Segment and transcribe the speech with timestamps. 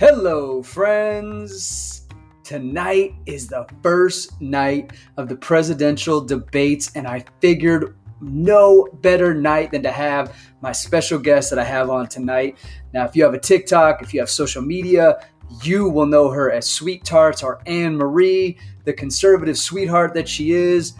[0.00, 2.08] Hello, friends.
[2.42, 9.72] Tonight is the first night of the presidential debates, and I figured no better night
[9.72, 12.56] than to have my special guest that I have on tonight.
[12.94, 15.22] Now, if you have a TikTok, if you have social media,
[15.62, 20.94] you will know her as Sweet Tarts or Annmarie, the conservative sweetheart that she is.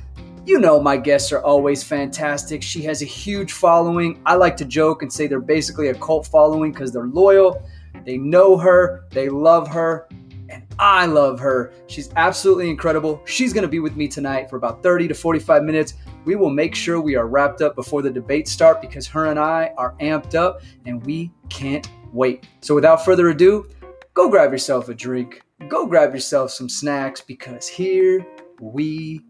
[0.44, 2.62] You know, my guests are always fantastic.
[2.62, 4.20] She has a huge following.
[4.26, 7.62] I like to joke and say they're basically a cult following because they're loyal.
[8.04, 10.08] They know her, they love her,
[10.50, 11.72] and I love her.
[11.86, 13.22] She's absolutely incredible.
[13.24, 15.94] She's going to be with me tonight for about 30 to 45 minutes.
[16.24, 19.38] We will make sure we are wrapped up before the debates start because her and
[19.38, 22.46] I are amped up and we can't wait.
[22.60, 23.68] So, without further ado,
[24.14, 28.26] go grab yourself a drink, go grab yourself some snacks because here
[28.60, 29.22] we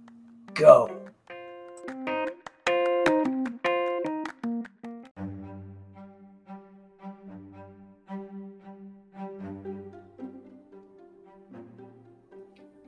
[0.55, 1.00] go.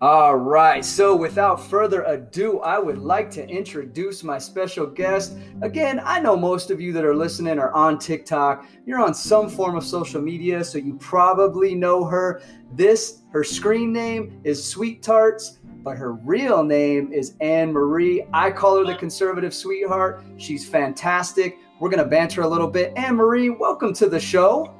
[0.03, 5.39] All right, so without further ado, I would like to introduce my special guest.
[5.61, 8.67] Again, I know most of you that are listening are on TikTok.
[8.85, 12.43] You're on some form of social media, so you probably know her.
[12.73, 18.29] This, her screen name is Sweet Tarts, but her real name is Annmarie.
[18.33, 20.25] I call her the conservative sweetheart.
[20.37, 21.59] She's fantastic.
[21.79, 22.93] We're going to banter a little bit.
[22.97, 24.75] Annmarie, welcome to the show.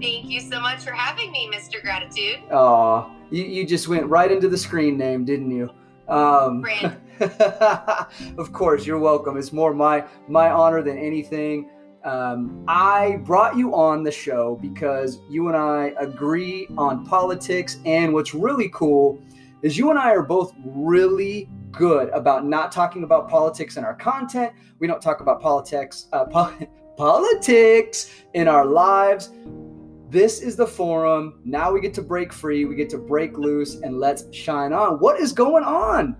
[0.00, 1.82] Thank you so much for having me, Mr.
[1.82, 2.40] Gratitude.
[2.52, 5.70] Oh, you, you just went right into the screen name, didn't you?
[6.08, 6.64] Um,
[8.38, 9.36] of course, you're welcome.
[9.36, 11.68] It's more my my honor than anything.
[12.04, 18.14] Um, I brought you on the show because you and I agree on politics, and
[18.14, 19.20] what's really cool
[19.62, 23.94] is you and I are both really good about not talking about politics in our
[23.94, 24.52] content.
[24.78, 26.54] We don't talk about politics, uh, po-
[26.96, 29.30] politics in our lives.
[30.10, 31.40] This is the forum.
[31.44, 32.64] Now we get to break free.
[32.64, 34.98] We get to break loose and let's shine on.
[35.00, 36.16] What is going on?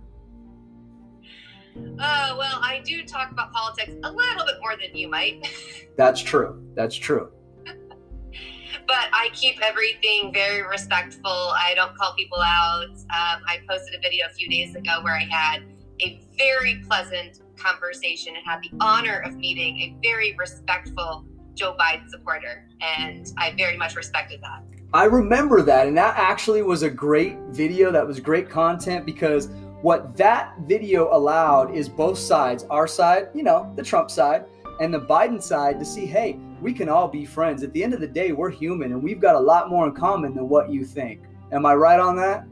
[1.75, 5.49] Uh, well, I do talk about politics a little bit more than you might.
[5.97, 6.63] That's true.
[6.75, 7.31] That's true.
[7.65, 11.31] but I keep everything very respectful.
[11.31, 12.91] I don't call people out.
[12.91, 15.63] Um, I posted a video a few days ago where I had
[16.03, 21.25] a very pleasant conversation and had the honor of meeting a very respectful
[21.59, 24.63] Joe Biden supporter, and I very much respected that.
[24.95, 27.91] I remember that, and that actually was a great video.
[27.91, 29.49] That was great content because
[29.83, 34.45] what that video allowed is both sides, our side, you know, the Trump side,
[34.81, 37.63] and the Biden side to see, hey, we can all be friends.
[37.63, 39.95] At the end of the day, we're human and we've got a lot more in
[39.95, 41.23] common than what you think.
[41.53, 42.45] Am I right on that?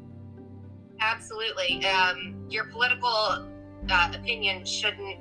[1.00, 1.84] Absolutely.
[1.87, 3.47] Um, your political
[3.88, 5.19] uh, opinion shouldn't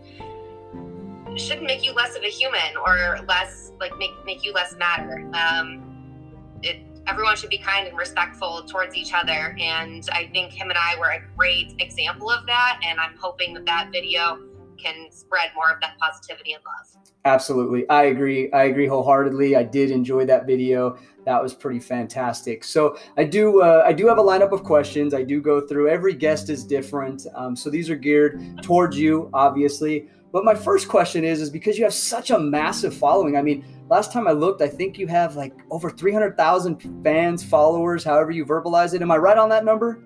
[1.37, 5.29] shouldn't make you less of a human or less like make make you less matter.
[5.33, 5.83] Um,
[6.61, 10.77] it, everyone should be kind and respectful towards each other, and I think him and
[10.77, 12.79] I were a great example of that.
[12.83, 14.39] And I'm hoping that that video
[14.77, 17.03] can spread more of that positivity and love.
[17.25, 17.89] Absolutely.
[17.89, 18.51] I agree.
[18.51, 19.55] I agree wholeheartedly.
[19.55, 20.97] I did enjoy that video.
[21.25, 22.63] That was pretty fantastic.
[22.63, 25.13] So I do uh, I do have a lineup of questions.
[25.13, 25.89] I do go through.
[25.89, 27.25] Every guest is different.
[27.33, 30.07] Um, so these are geared towards you, obviously.
[30.35, 33.37] But my first question is, is because you have such a massive following.
[33.37, 38.03] I mean, last time I looked, I think you have like over 300,000 fans, followers,
[38.03, 39.01] however you verbalize it.
[39.01, 40.03] Am I right on that number?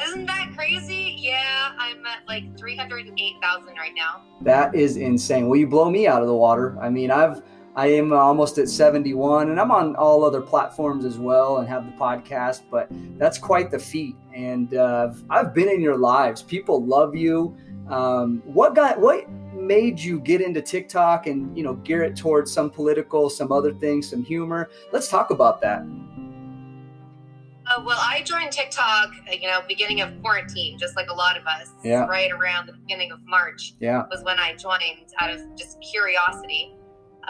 [0.00, 1.16] Isn't that crazy?
[1.18, 4.22] Yeah, I'm at like 308,000 right now.
[4.42, 5.48] That is insane.
[5.48, 6.78] Well, you blow me out of the water.
[6.80, 7.42] I mean, I've
[7.74, 11.86] I am almost at 71 and I'm on all other platforms as well and have
[11.86, 12.86] the podcast, but
[13.18, 14.14] that's quite the feat.
[14.32, 16.42] And uh, I've been in your lives.
[16.42, 17.56] People love you.
[17.88, 22.52] Um, what got what made you get into TikTok and you know gear it towards
[22.52, 24.70] some political, some other things, some humor?
[24.92, 25.82] Let's talk about that.
[27.64, 31.36] Uh, well, I joined TikTok, uh, you know, beginning of quarantine, just like a lot
[31.36, 31.70] of us.
[31.84, 32.06] Yeah.
[32.06, 33.74] Right around the beginning of March.
[33.78, 34.02] Yeah.
[34.10, 36.74] Was when I joined out of just curiosity.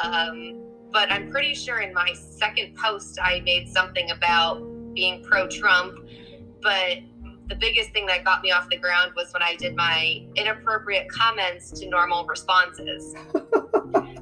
[0.02, 4.62] Um, but I'm pretty sure in my second post I made something about
[4.94, 5.98] being pro-Trump,
[6.62, 6.98] but
[7.52, 11.10] the biggest thing that got me off the ground was when I did my inappropriate
[11.10, 13.14] comments to normal responses,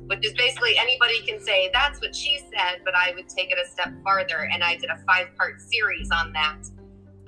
[0.06, 3.58] which is basically anybody can say that's what she said, but I would take it
[3.64, 6.58] a step farther, and I did a five-part series on that.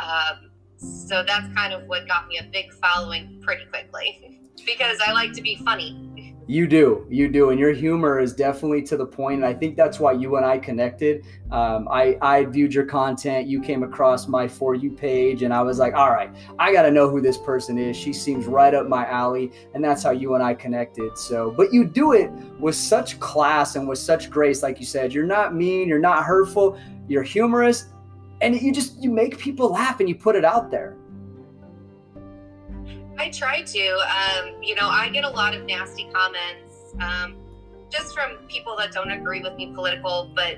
[0.00, 5.12] Um, so that's kind of what got me a big following pretty quickly because I
[5.12, 6.10] like to be funny.
[6.48, 9.36] You do, you do, and your humor is definitely to the point.
[9.36, 11.24] And I think that's why you and I connected.
[11.52, 13.46] Um, I I viewed your content.
[13.46, 16.82] You came across my for you page, and I was like, all right, I got
[16.82, 17.96] to know who this person is.
[17.96, 21.16] She seems right up my alley, and that's how you and I connected.
[21.16, 25.12] So, but you do it with such class and with such grace, like you said.
[25.12, 25.88] You're not mean.
[25.88, 26.76] You're not hurtful.
[27.08, 27.86] You're humorous,
[28.40, 30.96] and you just you make people laugh, and you put it out there.
[33.22, 33.86] I try to.
[33.86, 37.36] Um, you know, I get a lot of nasty comments um,
[37.88, 40.32] just from people that don't agree with me political.
[40.34, 40.56] But,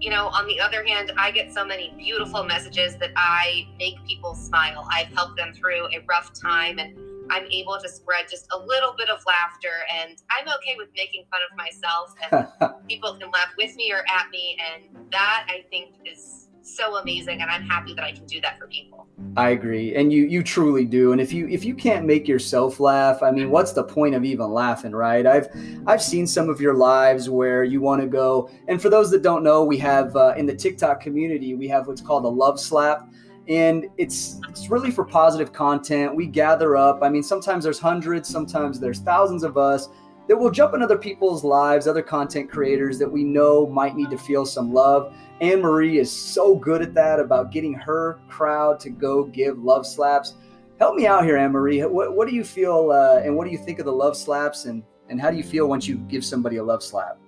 [0.00, 3.94] you know, on the other hand, I get so many beautiful messages that I make
[4.08, 4.88] people smile.
[4.90, 6.98] I've helped them through a rough time and
[7.30, 9.86] I'm able to spread just a little bit of laughter.
[10.02, 12.12] And I'm okay with making fun of myself.
[12.32, 14.58] And people can laugh with me or at me.
[14.74, 18.58] And that, I think, is so amazing and i'm happy that i can do that
[18.58, 19.06] for people.
[19.36, 22.80] I agree and you you truly do and if you if you can't make yourself
[22.80, 25.26] laugh i mean what's the point of even laughing right?
[25.26, 25.48] I've
[25.86, 29.22] i've seen some of your lives where you want to go and for those that
[29.22, 32.58] don't know we have uh, in the tiktok community we have what's called a love
[32.58, 33.10] slap
[33.48, 36.14] and it's it's really for positive content.
[36.14, 39.88] We gather up i mean sometimes there's hundreds sometimes there's thousands of us
[40.28, 44.10] that will jump in other people's lives, other content creators that we know might need
[44.10, 45.12] to feel some love.
[45.40, 50.34] Annmarie is so good at that about getting her crowd to go give love slaps.
[50.78, 51.88] Help me out here, Annmarie.
[51.90, 54.66] What, what do you feel uh, and what do you think of the love slaps
[54.66, 57.18] and, and how do you feel once you give somebody a love slap?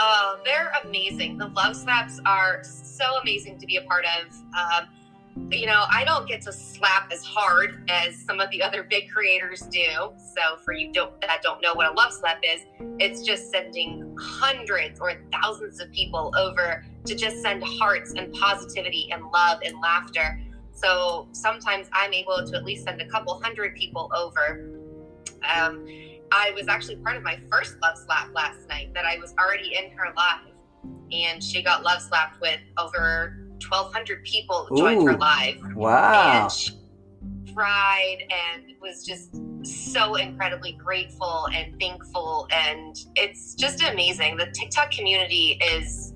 [0.00, 1.38] Oh, they're amazing.
[1.38, 4.32] The love slaps are so amazing to be a part of.
[4.54, 4.88] Um,
[5.50, 9.10] you know, I don't get to slap as hard as some of the other big
[9.10, 10.12] creators do.
[10.34, 12.66] So for you don't that don't know what a love slap is,
[12.98, 19.10] it's just sending hundreds or thousands of people over to just send hearts and positivity
[19.10, 20.40] and love and laughter.
[20.72, 24.70] So sometimes I'm able to at least send a couple hundred people over.
[25.42, 25.86] Um,
[26.30, 29.74] I was actually part of my first love slap last night that I was already
[29.76, 30.52] in her live,
[31.10, 35.58] and she got love slapped with over 1,200 people joined her live.
[35.74, 36.48] Wow.
[36.48, 42.46] And cried and was just so incredibly grateful and thankful.
[42.52, 44.36] And it's just amazing.
[44.36, 46.14] The TikTok community is,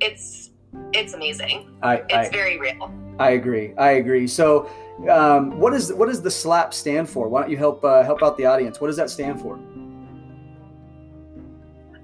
[0.00, 0.50] it's,
[0.92, 1.76] it's amazing.
[1.82, 2.92] I, it's I, very real.
[3.18, 3.74] I agree.
[3.76, 4.26] I agree.
[4.26, 4.70] So,
[5.10, 7.28] um, what is what does the slap stand for?
[7.28, 8.80] Why don't you help uh, help out the audience?
[8.80, 9.58] What does that stand for?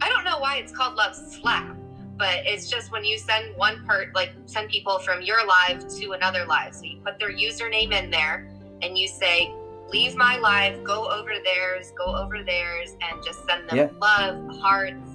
[0.00, 1.76] I don't know why it's called Love Slap
[2.16, 6.12] but it's just when you send one part like send people from your live to
[6.12, 8.48] another live so you put their username in there
[8.82, 9.52] and you say
[9.88, 13.88] leave my live go over theirs go over theirs and just send them yeah.
[14.00, 15.10] love hearts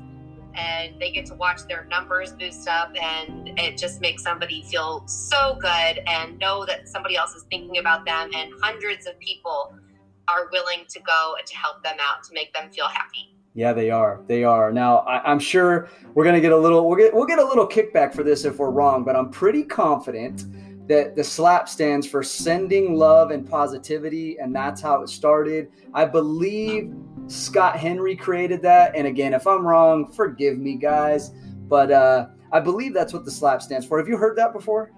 [0.55, 5.07] and they get to watch their numbers boost up and it just makes somebody feel
[5.07, 9.73] so good and know that somebody else is thinking about them and hundreds of people
[10.27, 13.89] are willing to go to help them out to make them feel happy yeah, they
[13.89, 14.21] are.
[14.27, 14.71] They are.
[14.71, 16.87] Now, I, am sure we're gonna get a little.
[16.87, 19.63] We'll get we'll get a little kickback for this if we're wrong, but I'm pretty
[19.63, 20.45] confident
[20.87, 25.69] that the slap stands for sending love and positivity, and that's how it started.
[25.93, 26.93] I believe
[27.27, 28.95] Scott Henry created that.
[28.95, 31.31] And again, if I'm wrong, forgive me, guys.
[31.67, 33.99] But uh, I believe that's what the slap stands for.
[33.99, 34.91] Have you heard that before?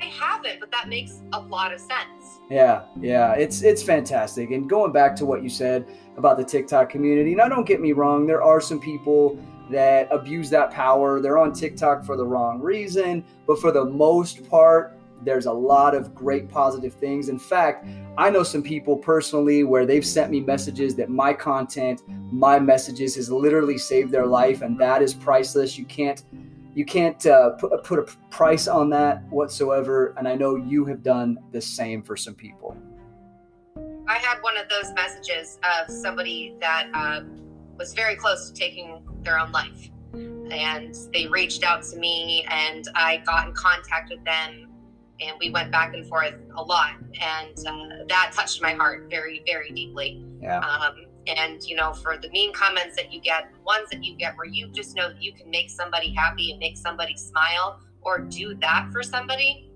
[0.00, 2.25] I haven't, but that makes a lot of sense.
[2.48, 4.52] Yeah, yeah, it's it's fantastic.
[4.52, 7.34] And going back to what you said about the TikTok community.
[7.34, 9.38] Now, don't get me wrong, there are some people
[9.70, 11.20] that abuse that power.
[11.20, 15.94] They're on TikTok for the wrong reason, but for the most part, there's a lot
[15.94, 17.28] of great positive things.
[17.28, 22.02] In fact, I know some people personally where they've sent me messages that my content,
[22.30, 25.76] my messages has literally saved their life, and that is priceless.
[25.76, 26.22] You can't
[26.76, 30.14] you can't uh, put, put a price on that whatsoever.
[30.18, 32.76] And I know you have done the same for some people.
[34.06, 37.40] I had one of those messages of somebody that um,
[37.78, 39.90] was very close to taking their own life.
[40.12, 44.68] And they reached out to me, and I got in contact with them,
[45.18, 46.92] and we went back and forth a lot.
[47.18, 50.22] And uh, that touched my heart very, very deeply.
[50.42, 50.58] Yeah.
[50.58, 54.36] Um, and, you know, for the mean comments that you get, ones that you get
[54.36, 58.20] where you just know that you can make somebody happy and make somebody smile or
[58.20, 59.70] do that for somebody,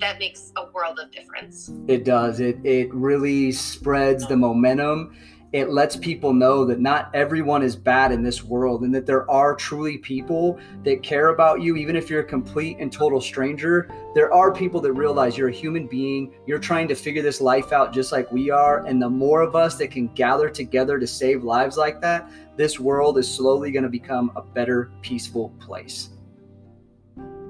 [0.00, 1.70] that makes a world of difference.
[1.86, 2.40] It does.
[2.40, 5.16] It it really spreads the momentum.
[5.52, 9.30] It lets people know that not everyone is bad in this world and that there
[9.30, 13.86] are truly people that care about you even if you're a complete and total stranger.
[14.14, 16.32] There are people that realize you're a human being.
[16.46, 19.54] You're trying to figure this life out just like we are and the more of
[19.54, 23.82] us that can gather together to save lives like that, this world is slowly going
[23.82, 26.08] to become a better peaceful place.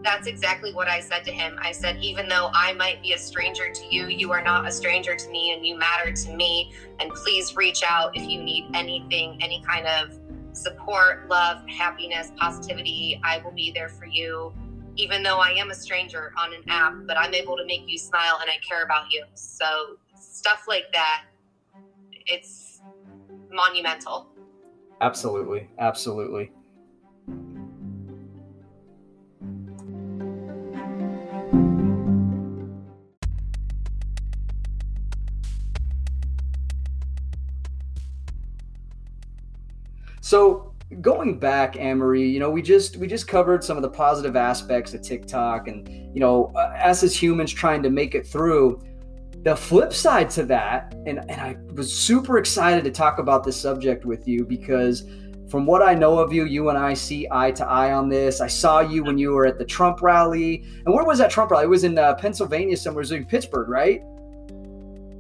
[0.02, 1.56] That's exactly what I said to him.
[1.61, 4.73] I said, even though I might be a stranger to you, you are not a
[4.73, 6.73] stranger to me and you matter to me.
[7.00, 10.18] And please reach out if you need anything, any kind of
[10.52, 13.21] support, love, happiness, positivity.
[13.25, 14.52] I will be there for you.
[14.97, 17.97] Even though I am a stranger on an app, but I'm able to make you
[17.97, 19.25] smile and I care about you.
[19.35, 21.25] So, stuff like that,
[22.26, 22.82] it's
[23.50, 24.28] monumental.
[25.00, 25.68] Absolutely.
[25.78, 26.52] Absolutely.
[40.33, 40.73] So
[41.03, 44.95] going back, Annmarie, you know, we just we just covered some of the positive aspects
[44.95, 48.81] of TikTok, and you know, uh, us as humans trying to make it through.
[49.43, 53.61] The flip side to that, and, and I was super excited to talk about this
[53.61, 55.05] subject with you because
[55.51, 58.41] from what I know of you, you and I see eye to eye on this.
[58.41, 60.65] I saw you when you were at the Trump rally.
[60.87, 61.65] And where was that Trump rally?
[61.65, 63.03] It was in uh, Pennsylvania somewhere.
[63.03, 64.01] It was in Pittsburgh, right?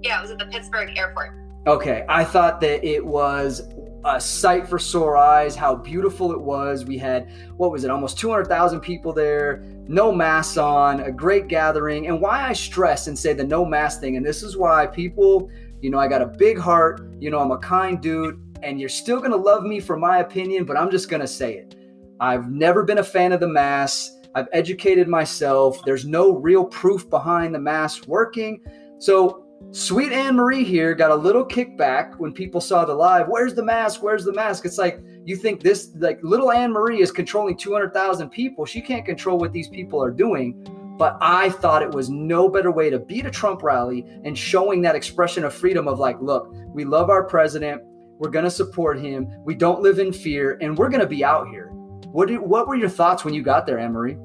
[0.00, 1.34] Yeah, it was at the Pittsburgh airport.
[1.66, 2.06] Okay.
[2.08, 3.68] I thought that it was
[4.04, 6.84] a sight for sore eyes, how beautiful it was.
[6.84, 12.08] We had, what was it, almost 200,000 people there, no masks on, a great gathering.
[12.08, 15.50] And why I stress and say the no mask thing, and this is why people,
[15.80, 18.88] you know, I got a big heart, you know, I'm a kind dude, and you're
[18.88, 21.76] still to love me for my opinion, but I'm just to say it.
[22.20, 24.12] I've never been a fan of the mask.
[24.34, 25.84] I've educated myself.
[25.84, 28.60] There's no real proof behind the mask working.
[28.98, 33.28] So Sweet Annmarie here got a little kickback when people saw the live.
[33.28, 34.02] Where's the mask?
[34.02, 34.66] Where's the mask?
[34.66, 38.66] It's like you think this, like little Annmarie is controlling 200,000 people.
[38.66, 40.62] She can't control what these people are doing.
[40.98, 44.82] But I thought it was no better way to beat a Trump rally and showing
[44.82, 47.82] that expression of freedom of like, look, we love our president.
[48.18, 49.26] We're going to support him.
[49.44, 51.68] We don't live in fear and we're going to be out here.
[52.12, 54.20] What, did, what were your thoughts when you got there, Annmarie?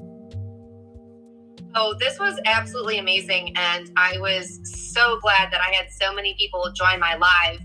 [1.80, 3.52] Oh, this was absolutely amazing.
[3.54, 4.58] And I was
[4.92, 7.60] so glad that I had so many people join my live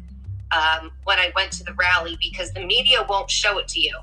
[0.52, 3.98] um, when I went to the rally because the media won't show it to you.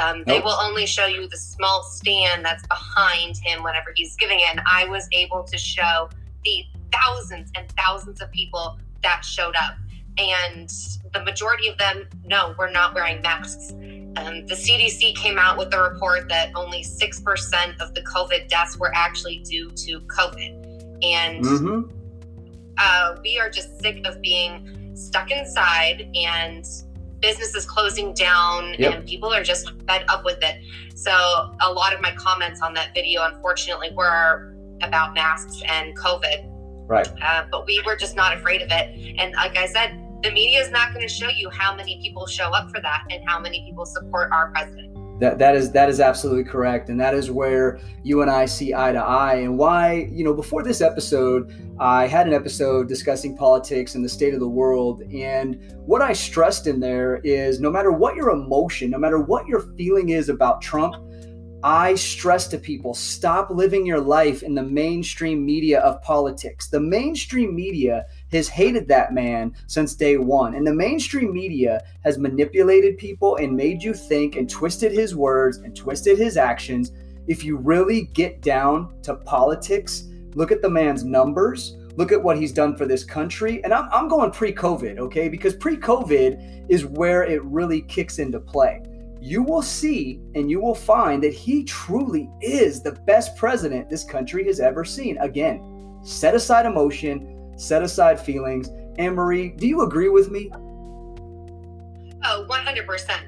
[0.00, 0.44] Um, they nope.
[0.44, 4.46] will only show you the small stand that's behind him whenever he's giving it.
[4.48, 6.08] And I was able to show
[6.44, 6.62] the
[6.92, 9.74] thousands and thousands of people that showed up.
[10.18, 10.70] And
[11.12, 13.72] the majority of them, no, we're not wearing masks.
[14.26, 18.76] Um, the CDC came out with a report that only 6% of the COVID deaths
[18.78, 20.98] were actually due to COVID.
[21.02, 21.80] And mm-hmm.
[22.78, 26.66] uh, we are just sick of being stuck inside and
[27.20, 28.94] businesses closing down yep.
[28.94, 30.62] and people are just fed up with it.
[30.94, 31.12] So,
[31.60, 36.44] a lot of my comments on that video, unfortunately, were about masks and COVID.
[36.88, 37.08] Right.
[37.22, 39.16] Uh, but we were just not afraid of it.
[39.18, 42.26] And like I said, the media is not going to show you how many people
[42.26, 44.94] show up for that and how many people support our president.
[45.20, 48.72] That, that is that is absolutely correct and that is where you and I see
[48.72, 53.36] eye to eye and why you know before this episode I had an episode discussing
[53.36, 57.68] politics and the state of the world and what I stressed in there is no
[57.68, 60.94] matter what your emotion no matter what your feeling is about Trump
[61.64, 66.68] I stress to people stop living your life in the mainstream media of politics.
[66.68, 70.54] The mainstream media has hated that man since day one.
[70.54, 75.58] And the mainstream media has manipulated people and made you think and twisted his words
[75.58, 76.92] and twisted his actions.
[77.26, 80.04] If you really get down to politics,
[80.34, 83.62] look at the man's numbers, look at what he's done for this country.
[83.64, 85.28] And I'm, I'm going pre COVID, okay?
[85.28, 88.82] Because pre COVID is where it really kicks into play
[89.20, 94.04] you will see and you will find that he truly is the best president this
[94.04, 95.18] country has ever seen.
[95.18, 98.70] Again, set aside emotion, set aside feelings.
[98.98, 100.50] Annmarie, do you agree with me?
[102.24, 103.20] Oh, 100%.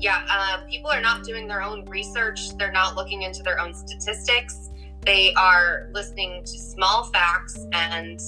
[0.00, 3.72] Yeah, uh, people are not doing their own research, they're not looking into their own
[3.72, 4.68] statistics.
[5.04, 8.20] They are listening to small facts, and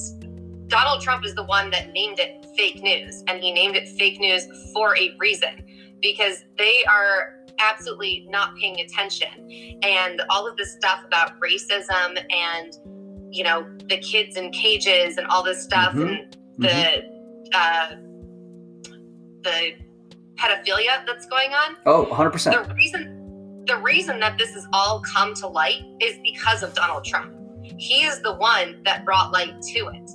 [0.68, 4.18] Donald Trump is the one that named it fake news, and he named it fake
[4.20, 5.64] news for a reason
[6.00, 9.28] because they are absolutely not paying attention.
[9.82, 12.74] And all of this stuff about racism and,
[13.30, 16.08] you know, the kids in cages and all this stuff mm-hmm.
[16.08, 17.48] and the, mm-hmm.
[17.54, 17.96] uh,
[19.42, 19.72] the
[20.36, 21.76] pedophilia that's going on.
[21.86, 22.68] Oh, 100%.
[22.68, 23.18] The reason
[23.68, 27.34] the reason that this has all come to light is because of Donald Trump.
[27.76, 30.10] He is the one that brought light to it.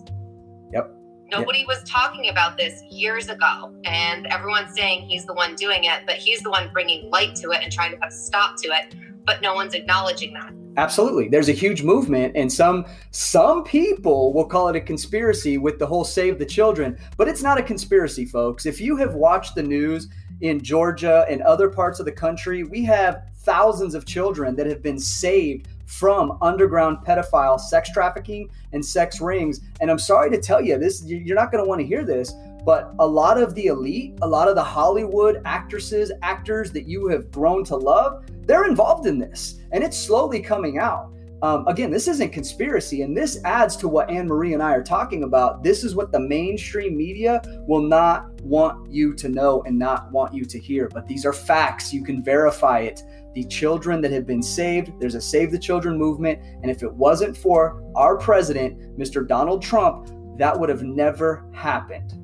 [0.74, 0.92] Yep.
[1.32, 1.66] Nobody yeah.
[1.68, 6.16] was talking about this years ago, and everyone's saying he's the one doing it, but
[6.16, 8.96] he's the one bringing light to it and trying to put a stop to it.
[9.24, 10.52] But no one's acknowledging that.
[10.76, 11.28] Absolutely.
[11.28, 15.86] There's a huge movement and some some people will call it a conspiracy with the
[15.86, 18.66] whole save the children, but it's not a conspiracy, folks.
[18.66, 20.10] If you have watched the news
[20.42, 24.82] in Georgia and other parts of the country, we have thousands of children that have
[24.82, 29.62] been saved from underground pedophile sex trafficking and sex rings.
[29.80, 32.34] And I'm sorry to tell you this, you're not going to want to hear this,
[32.66, 37.08] but a lot of the elite, a lot of the Hollywood actresses, actors that you
[37.10, 41.14] have grown to love, they're involved in this and it's slowly coming out.
[41.44, 45.24] Um, again, this isn't conspiracy, and this adds to what Annmarie and I are talking
[45.24, 45.62] about.
[45.62, 50.34] This is what the mainstream media will not want you to know and not want
[50.34, 50.88] you to hear.
[50.88, 51.94] But these are facts.
[51.94, 53.04] You can verify it.
[53.36, 56.40] The children that have been saved, there's a Save the Children movement.
[56.62, 59.28] And if it wasn't for our president, Mr.
[59.28, 60.08] Donald Trump,
[60.38, 62.23] that would have never happened.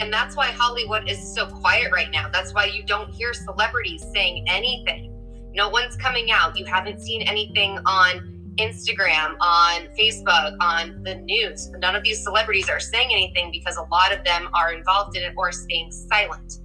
[0.00, 2.28] And that's why Hollywood is so quiet right now.
[2.28, 5.10] That's why you don't hear celebrities saying anything
[5.54, 6.58] no one's coming out.
[6.58, 11.70] You haven't seen anything on Instagram, on Facebook, on the news.
[11.78, 15.22] None of these celebrities are saying anything because a lot of them are involved in
[15.22, 16.58] it or staying silent.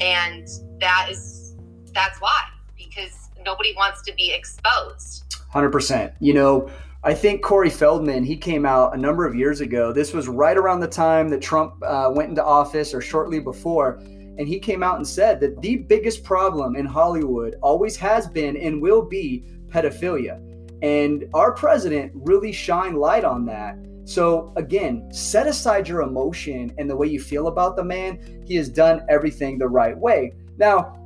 [0.00, 0.46] And
[0.80, 1.56] that is
[1.92, 2.42] that's why
[2.76, 5.24] because nobody wants to be exposed.
[5.52, 6.12] 100%.
[6.20, 6.70] You know,
[7.04, 9.92] I think Corey Feldman, he came out a number of years ago.
[9.92, 14.00] This was right around the time that Trump uh, went into office or shortly before
[14.38, 18.56] and he came out and said that the biggest problem in Hollywood always has been
[18.56, 20.40] and will be pedophilia.
[20.80, 23.76] And our president really shined light on that.
[24.04, 28.42] So, again, set aside your emotion and the way you feel about the man.
[28.46, 30.32] He has done everything the right way.
[30.56, 30.97] Now,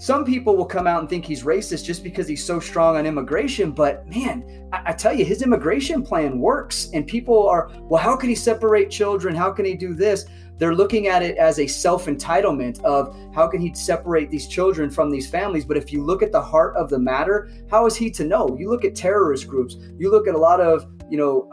[0.00, 3.04] some people will come out and think he's racist just because he's so strong on
[3.04, 3.70] immigration.
[3.70, 6.88] But man, I, I, tell you, his immigration plan works.
[6.94, 9.34] And people are, well, how can he separate children?
[9.34, 10.24] How can he do this?
[10.60, 14.90] they're looking at it as a self entitlement of how can he separate these children
[14.90, 15.64] from these families.
[15.64, 18.56] But if you look at the heart of the matter, how is he to know?
[18.60, 21.50] You look at terrorist groups, you look at a lot of, you know,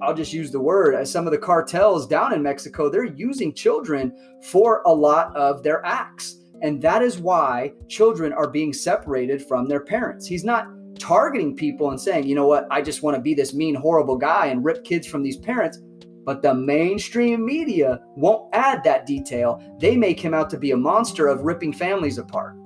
[0.00, 3.52] I'll just use the word, uh, some of the cartels down in Mexico, they're using
[3.52, 6.38] children for a lot of their acts.
[6.62, 10.26] And that is why children are being separated from their parents.
[10.26, 10.66] He's not
[10.98, 14.16] targeting people and saying, you know what, I just want to be this mean, horrible
[14.16, 15.80] guy and rip kids from these parents.
[16.24, 19.62] But the mainstream media won't add that detail.
[19.78, 22.56] They make him out to be a monster of ripping families apart.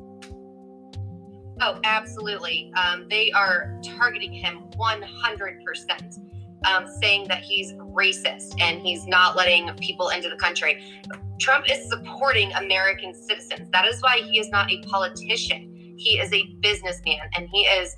[1.62, 2.72] Oh, absolutely.
[2.74, 6.29] Um, they are targeting him 100%,
[6.64, 11.02] um, saying that he's racist and he's not letting people into the country.
[11.38, 13.70] Trump is supporting American citizens.
[13.72, 15.94] That is why he is not a politician.
[15.96, 17.96] He is a businessman and he is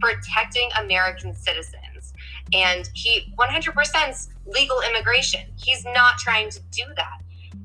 [0.00, 2.12] protecting American citizens
[2.52, 5.40] and he 100% legal immigration.
[5.56, 7.20] He's not trying to do that.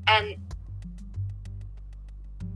[0.06, 0.36] And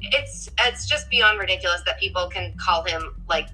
[0.01, 3.49] it's it's just beyond ridiculous that people can call him like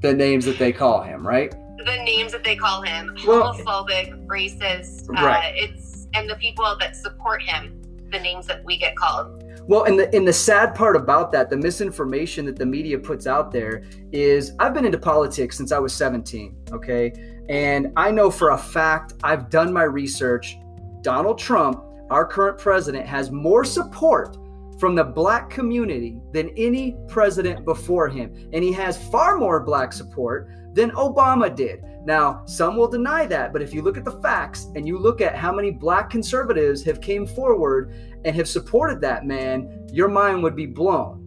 [0.00, 1.50] the names that they call him, right?
[1.78, 5.08] The names that they call him, well, homophobic, racist.
[5.10, 5.54] Uh, right.
[5.54, 7.80] Uh, it's and the people that support him,
[8.10, 9.44] the names that we get called.
[9.66, 13.26] Well, and the and the sad part about that, the misinformation that the media puts
[13.26, 17.12] out there is I've been into politics since I was 17, okay?
[17.48, 20.56] And I know for a fact, I've done my research.
[21.02, 24.36] Donald Trump, our current president, has more support
[24.78, 28.32] from the black community than any president before him.
[28.52, 31.82] And he has far more black support than Obama did.
[32.04, 35.20] Now, some will deny that, but if you look at the facts and you look
[35.20, 37.92] at how many black conservatives have came forward
[38.24, 41.24] and have supported that man, your mind would be blown.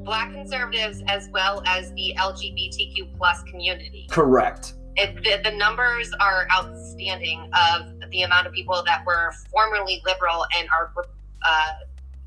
[0.00, 4.06] Black conservatives as well as the LGBTQ plus community.
[4.10, 4.74] Correct.
[4.96, 10.44] It, the, the numbers are outstanding of the amount of people that were formerly liberal
[10.56, 10.92] and are
[11.46, 11.72] uh,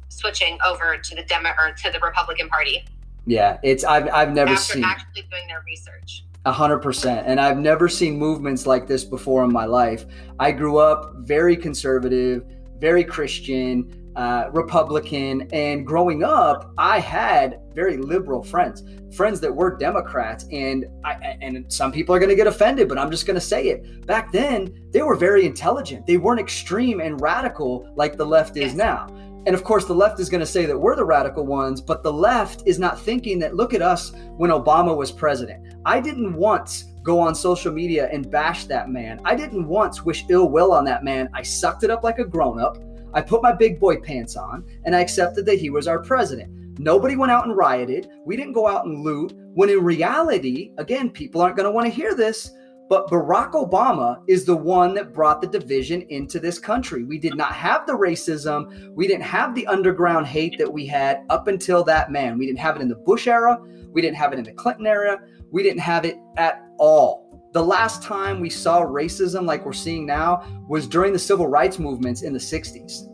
[0.10, 2.86] switching over to the Demo or to the Republican Party.
[3.26, 6.26] Yeah, it's I've I've never After seen actually doing their research.
[6.46, 7.28] A hundred percent.
[7.28, 10.06] And I've never seen movements like this before in my life.
[10.40, 12.46] I grew up very conservative,
[12.80, 18.84] very Christian, uh, Republican, and growing up, I had very liberal friends,
[19.16, 22.98] friends that were Democrats, and I, and some people are going to get offended, but
[22.98, 24.06] I'm just going to say it.
[24.06, 26.06] Back then, they were very intelligent.
[26.06, 28.76] They weren't extreme and radical like the left is yes.
[28.76, 29.08] now.
[29.48, 32.04] And of course, the left is going to say that we're the radical ones, but
[32.04, 35.74] the left is not thinking that look at us when Obama was president.
[35.84, 39.20] I didn't once go on social media and bash that man.
[39.26, 41.28] I didn't once wish ill will on that man.
[41.34, 42.78] I sucked it up like a grown up.
[43.14, 46.80] I put my big boy pants on and I accepted that he was our president.
[46.80, 48.10] Nobody went out and rioted.
[48.26, 49.34] We didn't go out and loot.
[49.54, 52.52] When in reality, again, people aren't going to want to hear this,
[52.90, 57.04] but Barack Obama is the one that brought the division into this country.
[57.04, 58.94] We did not have the racism.
[58.96, 62.38] We didn't have the underground hate that we had up until that man.
[62.38, 63.60] We didn't have it in the Bush era.
[63.92, 65.22] We didn't have it in the Clinton era.
[65.52, 67.21] We didn't have it at all.
[67.54, 71.80] The last time we saw racism like we're seeing now was during the civil rights
[71.80, 73.10] movements in the 60s.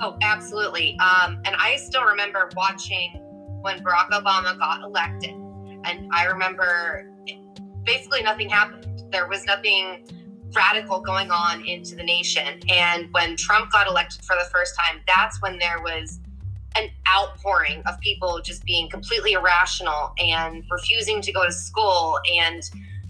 [0.00, 0.96] Oh, absolutely.
[1.00, 3.20] Um, and I still remember watching
[3.62, 5.30] when Barack Obama got elected.
[5.84, 7.10] And I remember
[7.82, 9.02] basically nothing happened.
[9.10, 10.06] There was nothing
[10.54, 12.60] radical going on into the nation.
[12.68, 16.20] And when Trump got elected for the first time, that's when there was
[16.76, 22.18] an outpouring of people just being completely irrational and refusing to go to school.
[22.40, 22.62] And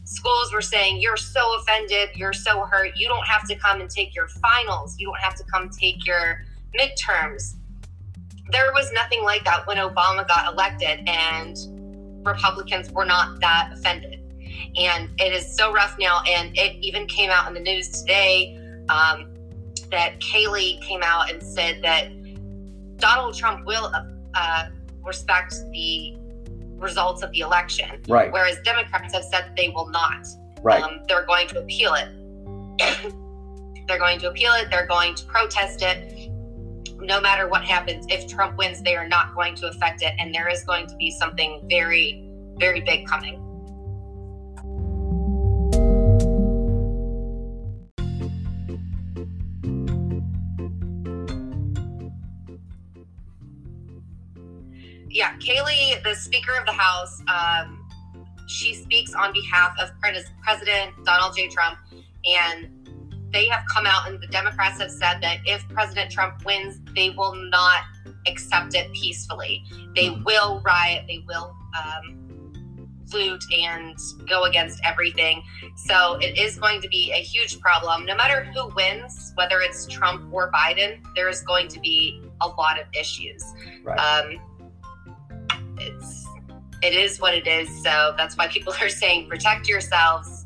[0.04, 3.90] schools were saying you're so offended you're so hurt you don't have to come and
[3.90, 6.44] take your finals you don't have to come take your
[6.78, 7.54] midterms.
[8.50, 11.56] There was nothing like that when obama got elected and
[12.26, 14.20] republicans were not that offended.
[14.76, 18.58] And it is so rough now and it even came out in the news today
[18.88, 19.34] um,
[19.90, 22.08] that kayleigh came out and said that
[23.04, 23.92] Donald Trump will
[24.32, 24.68] uh,
[25.04, 26.16] respect the
[26.78, 28.32] results of the election, right?
[28.32, 30.26] Whereas Democrats have said they will not.
[30.62, 30.82] Right.
[30.82, 32.08] Um, they're going to appeal it.
[33.86, 34.70] they're going to appeal it.
[34.70, 36.30] They're going to protest it.
[36.98, 40.34] No matter what happens, if Trump wins, they are not going to affect it, and
[40.34, 42.26] there is going to be something very,
[42.58, 43.43] very big coming.
[55.14, 57.88] Yeah, Kayleigh, the Speaker of the House, um,
[58.48, 61.48] she speaks on behalf of President Donald J.
[61.48, 61.78] Trump,
[62.24, 62.68] and
[63.32, 67.10] they have come out and the Democrats have said that if President Trump wins, they
[67.10, 67.82] will not
[68.26, 69.64] accept it peacefully.
[69.94, 73.96] They will riot, they will um, loot and
[74.28, 75.44] go against everything.
[75.76, 78.04] So it is going to be a huge problem.
[78.04, 82.48] No matter who wins, whether it's Trump or Biden, there is going to be a
[82.48, 83.54] lot of issues.
[83.84, 83.96] Right.
[83.96, 84.40] Um,
[85.78, 86.26] it's
[86.82, 87.68] it is what it is.
[87.82, 90.44] So that's why people are saying protect yourselves.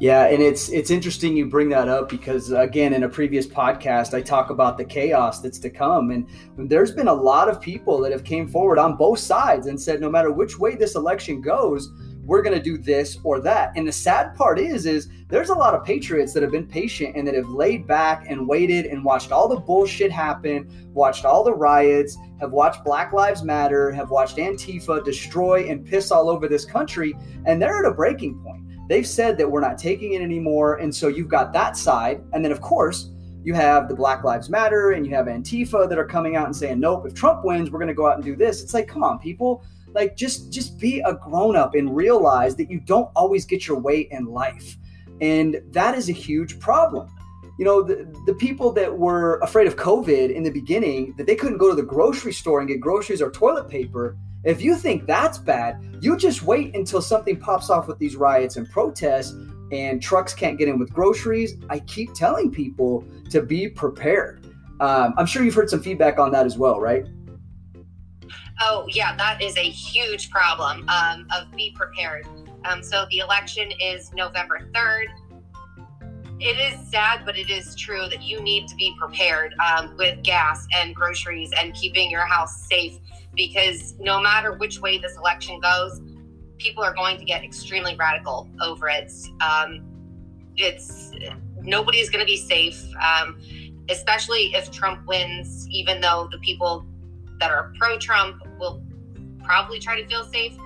[0.00, 4.14] Yeah, and it's it's interesting you bring that up because again, in a previous podcast,
[4.14, 8.00] I talk about the chaos that's to come, and there's been a lot of people
[8.00, 11.42] that have came forward on both sides and said, no matter which way this election
[11.42, 11.92] goes,
[12.24, 13.72] we're going to do this or that.
[13.76, 17.16] And the sad part is, is there's a lot of patriots that have been patient
[17.16, 21.42] and that have laid back and waited and watched all the bullshit happen, watched all
[21.42, 26.48] the riots, have watched Black Lives Matter, have watched Antifa destroy and piss all over
[26.48, 27.14] this country,
[27.46, 28.64] and they're at a breaking point.
[28.88, 32.44] They've said that we're not taking it anymore, and so you've got that side, and
[32.44, 33.10] then of course
[33.42, 36.54] you have the Black Lives Matter and you have Antifa that are coming out and
[36.54, 38.62] saying, nope, if Trump wins, we're going to go out and do this.
[38.62, 42.70] It's like, come on, people like just just be a grown up and realize that
[42.70, 44.76] you don't always get your way in life.
[45.20, 47.08] And that is a huge problem.
[47.58, 51.36] You know the, the people that were afraid of covid in the beginning that they
[51.36, 55.06] couldn't go to the grocery store and get groceries or toilet paper if you think
[55.06, 59.34] that's bad you just wait until something pops off with these riots and protests
[59.72, 61.54] and trucks can't get in with groceries.
[61.68, 64.44] I keep telling people to be prepared.
[64.80, 67.04] Um, i'm sure you've heard some feedback on that as well right
[68.62, 72.26] Oh, yeah, that is a huge problem um, of be prepared.
[72.66, 75.06] Um, so the election is November 3rd.
[76.40, 80.22] It is sad, but it is true that you need to be prepared um, with
[80.22, 82.98] gas and groceries and keeping your house safe
[83.34, 86.00] because no matter which way this election goes,
[86.58, 89.12] people are going to get extremely radical over it.
[89.40, 89.82] Um,
[90.56, 91.12] it's
[91.62, 93.38] nobody's going to be safe, um,
[93.88, 96.86] especially if Trump wins, even though the people
[97.38, 98.82] that are pro Trump will
[99.42, 100.56] probably try to feel safe.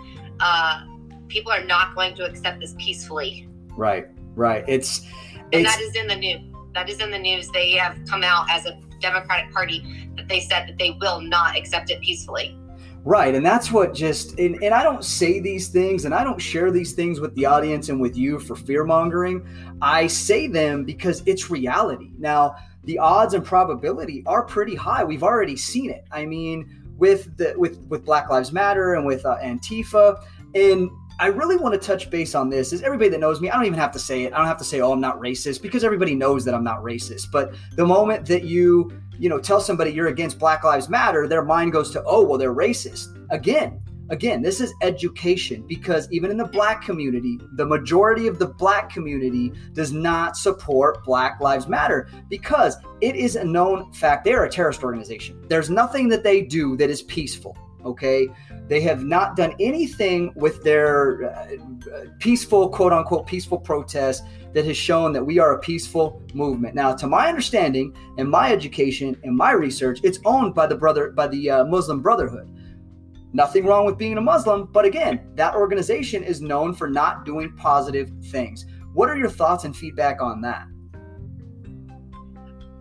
[0.40, 0.85] Uh,
[1.28, 3.48] people are not going to accept this peacefully.
[3.76, 4.64] Right, right.
[4.68, 5.07] It's,
[5.52, 6.42] and that is in the news.
[6.74, 7.48] That is in the news.
[7.50, 11.57] They have come out as a Democratic Party that they said that they will not
[11.57, 12.59] accept it peacefully.
[13.04, 13.35] Right.
[13.35, 16.70] And that's what just, and, and I don't say these things and I don't share
[16.70, 19.46] these things with the audience and with you for fear mongering.
[19.83, 22.12] I say them because it's reality.
[22.18, 25.04] Now, the odds and probability are pretty high.
[25.04, 26.07] We've already seen it.
[26.11, 31.26] I mean, with the with with Black Lives Matter and with uh, Antifa, and I
[31.26, 32.72] really want to touch base on this.
[32.72, 34.33] Is everybody that knows me, I don't even have to say it.
[34.33, 36.83] I don't have to say, "Oh, I'm not racist," because everybody knows that I'm not
[36.83, 37.30] racist.
[37.30, 41.44] But the moment that you you know tell somebody you're against Black Lives Matter, their
[41.44, 46.36] mind goes to, "Oh, well, they're racist." Again, Again, this is education because even in
[46.36, 52.08] the black community, the majority of the black community does not support Black Lives Matter
[52.28, 55.42] because it is a known fact they're a terrorist organization.
[55.48, 58.28] There's nothing that they do that is peaceful, okay?
[58.68, 61.56] They have not done anything with their uh,
[62.18, 66.74] peaceful, quote unquote, peaceful protest that has shown that we are a peaceful movement.
[66.74, 71.10] Now, to my understanding and my education and my research, it's owned by the brother
[71.10, 72.53] by the uh, Muslim Brotherhood.
[73.35, 77.53] Nothing wrong with being a Muslim, but again, that organization is known for not doing
[77.57, 78.64] positive things.
[78.92, 80.68] What are your thoughts and feedback on that?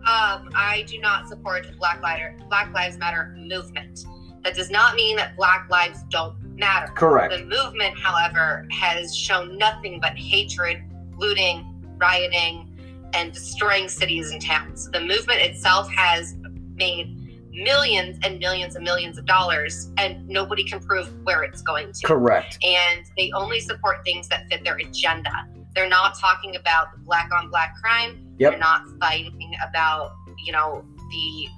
[0.06, 4.04] Um, I do not support Black, Lighter, Black Lives Matter movement.
[4.44, 6.92] That does not mean that Black lives don't matter.
[6.92, 7.32] Correct.
[7.32, 10.84] The movement, however, has shown nothing but hatred,
[11.16, 12.70] looting, rioting,
[13.12, 14.88] and destroying cities and towns.
[14.90, 16.36] The movement itself has
[16.76, 17.23] made
[17.54, 22.06] millions and millions and millions of dollars, and nobody can prove where it's going to.
[22.06, 22.58] Correct.
[22.64, 25.30] And they only support things that fit their agenda.
[25.74, 28.34] They're not talking about the black on black crime.
[28.38, 28.52] Yep.
[28.52, 30.12] They're not fighting about,
[30.44, 31.48] you know, the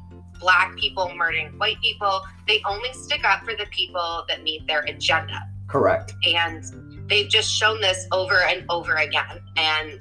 [0.41, 2.23] black people murdering white people.
[2.47, 5.41] They only stick up for the people that meet their agenda.
[5.67, 6.15] Correct.
[6.25, 6.65] And
[7.09, 9.41] they've just shown this over and over again.
[9.57, 10.01] And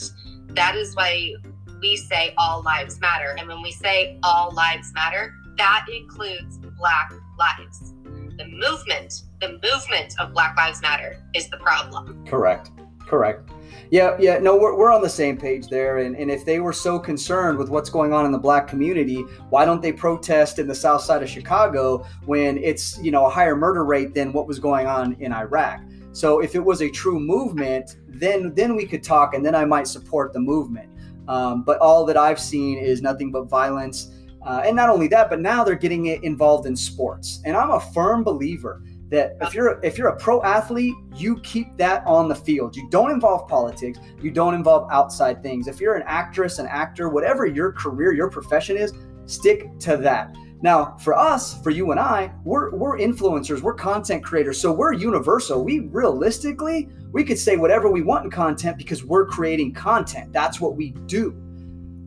[0.49, 1.33] that is why
[1.81, 3.35] we say all lives matter.
[3.37, 7.93] And when we say all lives matter, that includes Black lives.
[8.37, 12.25] The movement, the movement of Black Lives Matter is the problem.
[12.25, 12.71] Correct.
[12.99, 13.49] Correct.
[13.91, 15.99] Yeah, yeah, no, we're, we're on the same page there.
[15.99, 19.21] And, and if they were so concerned with what's going on in the black community,
[19.49, 23.29] why don't they protest in the south side of Chicago when it's, you know, a
[23.29, 25.81] higher murder rate than what was going on in Iraq?
[26.13, 29.65] So if it was a true movement, then then we could talk and then I
[29.65, 30.89] might support the movement.
[31.27, 34.11] Um, but all that I've seen is nothing but violence.
[34.45, 37.41] Uh, and not only that, but now they're getting it involved in sports.
[37.45, 41.77] And I'm a firm believer that if you're if you're a pro athlete, you keep
[41.77, 42.75] that on the field.
[42.75, 43.99] You don't involve politics.
[44.21, 45.67] You don't involve outside things.
[45.67, 48.93] If you're an actress, an actor, whatever your career, your profession is,
[49.25, 50.35] stick to that.
[50.61, 54.93] Now, for us, for you and I, we're we're influencers, we're content creators, so we're
[54.93, 55.63] universal.
[55.63, 60.33] We realistically, we could say whatever we want in content because we're creating content.
[60.33, 61.31] That's what we do.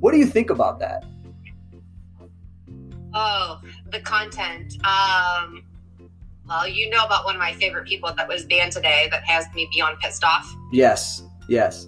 [0.00, 1.04] What do you think about that?
[3.14, 4.74] Oh, the content.
[4.84, 5.64] Um,
[6.46, 9.46] well, you know about one of my favorite people that was banned today that has
[9.54, 10.54] me beyond pissed off.
[10.72, 11.86] Yes, yes.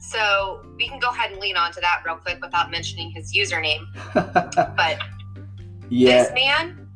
[0.00, 3.32] So we can go ahead and lean on to that real quick without mentioning his
[3.32, 3.84] username.
[4.14, 4.98] but
[5.88, 6.88] yeah, this man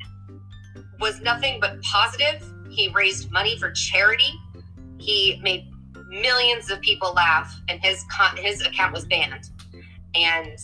[1.00, 2.42] was nothing but positive.
[2.70, 4.32] He raised money for charity.
[4.98, 5.70] He made
[6.08, 9.50] millions of people laugh, and his con- his account was banned.
[10.14, 10.58] And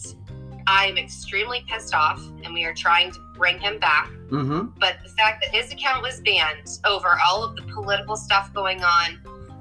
[0.67, 4.11] I'm extremely pissed off, and we are trying to bring him back.
[4.31, 4.67] mm-hmm.
[4.79, 8.83] But the fact that his account was banned over all of the political stuff going
[8.83, 9.21] on,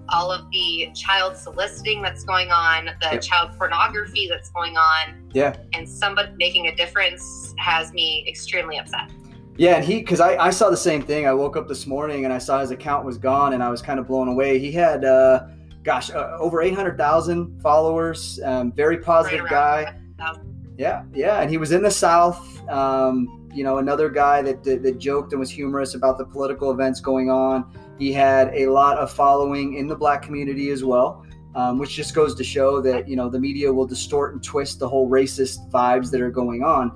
[0.10, 3.22] all of the child soliciting that's going on, the Yep.
[3.22, 5.56] child pornography that's going on, yeah.
[5.74, 9.10] and somebody making a difference has me extremely upset.
[9.58, 11.28] Yeah, and he because I, I saw the same thing.
[11.28, 13.82] I woke up this morning and I saw his account was gone, and I was
[13.82, 14.58] kind of blown away.
[14.58, 15.48] He had, uh,
[15.84, 18.40] gosh, uh, over eight hundred thousand followers.
[18.46, 19.82] Um, very positive Right guy.
[19.84, 20.59] around 5,000.
[20.80, 22.66] Yeah, yeah, and he was in the South.
[22.70, 26.72] Um, you know, another guy that, that that joked and was humorous about the political
[26.72, 27.70] events going on.
[28.00, 31.26] He had a lot of following in the black community as well.
[31.54, 34.80] Um, which just goes to show that you know the media will distort and twist
[34.80, 36.92] the whole racist vibes that are going on.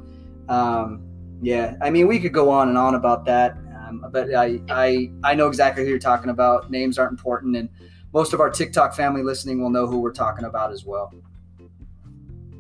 [0.48, 1.04] Um,
[1.42, 5.12] yeah, I mean we could go on and on about that, um, but I, I
[5.26, 6.72] I know exactly who you're talking about.
[6.72, 7.68] Names aren't important, and
[8.14, 11.12] most of our TikTok family listening will know who we're talking about as well.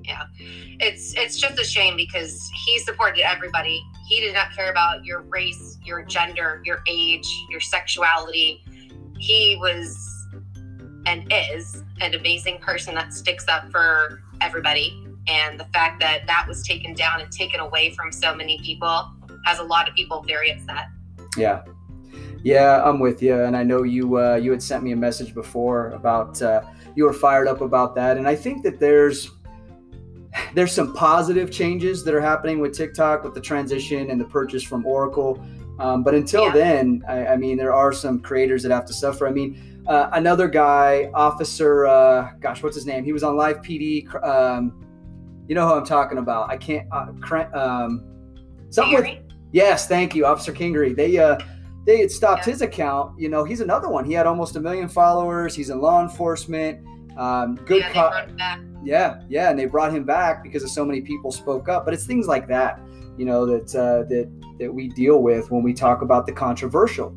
[0.06, 0.26] Yeah
[0.80, 3.84] it's it's just a shame because he supported everybody.
[4.08, 8.64] He did not care about your race, your gender, your age, your sexuality.
[9.18, 9.98] He was
[11.06, 15.00] and is an amazing person that sticks up for everybody.
[15.28, 19.12] And the fact that that was taken down and taken away from so many people
[19.46, 20.88] has a lot of people very upset.
[21.38, 21.64] Yeah,
[22.44, 25.34] yeah, I'm with you, and I know you uh, you had sent me a message
[25.34, 26.64] before about uh,
[26.96, 29.32] you were fired up about that, and I think that there's
[30.54, 34.64] there's some positive changes that are happening with TikTok with the transition and the purchase
[34.64, 35.44] from Oracle.
[35.80, 36.52] Um, but until Yeah.
[36.54, 39.28] then, I, I mean, there are some creators that have to suffer.
[39.28, 43.04] I mean, uh, another guy, Officer, uh, gosh, what's his name?
[43.04, 44.08] He was on Live PD.
[44.24, 44.80] Um,
[45.48, 46.50] you know who I'm talking about?
[46.50, 46.88] I can't.
[46.92, 48.06] Uh, cr- um,
[48.70, 49.08] something with
[49.52, 50.96] Yes, thank you, Officer Kingery.
[50.96, 51.38] They uh
[51.86, 52.54] they had stopped Yeah.
[52.54, 53.20] his account.
[53.20, 54.06] You know, he's another one.
[54.06, 55.54] He had almost a million followers.
[55.54, 56.80] He's in law enforcement.
[57.18, 58.14] Um, good yeah, cop.
[58.84, 61.86] Yeah, yeah, and they brought him back because of so many people spoke up.
[61.86, 62.80] But it's things like that,
[63.18, 67.16] you know, that uh, that that we deal with when we talk about the controversial.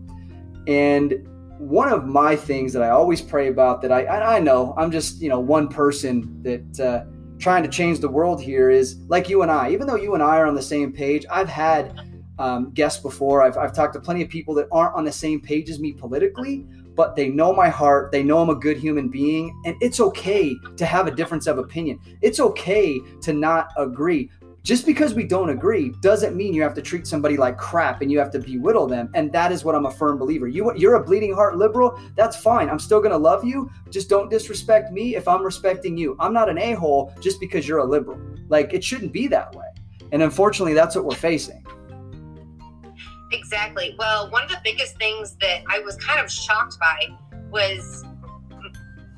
[0.66, 1.26] And
[1.58, 4.90] one of my things that I always pray about that I I I know I'm
[4.90, 7.04] just you know one person that uh,
[7.38, 9.70] trying to change the world here is like you and I.
[9.70, 11.98] Even though you and I are on the same page, I've had
[12.38, 13.42] um, guests before.
[13.42, 15.92] I've I've talked to plenty of people that aren't on the same page as me
[15.92, 18.10] politically, but they know my heart.
[18.10, 21.58] They know I'm a good human being, and it's okay to have a difference of
[21.58, 22.00] opinion.
[22.22, 24.30] It's okay to not agree.
[24.66, 28.10] Just because we don't agree doesn't mean you have to treat somebody like crap and
[28.10, 29.08] you have to belittle them.
[29.14, 30.48] And that is what I'm a firm believer.
[30.48, 32.00] You you're a bleeding heart liberal.
[32.16, 32.68] That's fine.
[32.68, 33.70] I'm still gonna love you.
[33.90, 36.16] Just don't disrespect me if I'm respecting you.
[36.18, 38.18] I'm not an a hole just because you're a liberal.
[38.48, 39.66] Like it shouldn't be that way.
[40.10, 41.64] And unfortunately, that's what we're facing.
[43.32, 43.94] Exactly.
[43.98, 47.08] Well, one of the biggest things that I was kind of shocked by
[47.50, 48.04] was